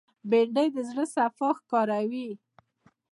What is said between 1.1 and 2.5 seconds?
صفا ښکاروي